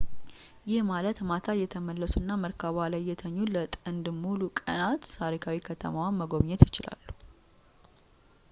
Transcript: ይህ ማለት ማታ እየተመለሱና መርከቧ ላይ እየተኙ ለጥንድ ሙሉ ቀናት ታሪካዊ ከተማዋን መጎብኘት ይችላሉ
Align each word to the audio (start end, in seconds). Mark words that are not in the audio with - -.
ይህ 0.69 0.79
ማለት 0.91 1.17
ማታ 1.29 1.53
እየተመለሱና 1.57 2.29
መርከቧ 2.43 2.75
ላይ 2.93 3.01
እየተኙ 3.03 3.37
ለጥንድ 3.55 4.07
ሙሉ 4.23 4.41
ቀናት 4.59 5.03
ታሪካዊ 5.21 5.59
ከተማዋን 5.69 6.19
መጎብኘት 6.21 6.63
ይችላሉ 6.67 7.05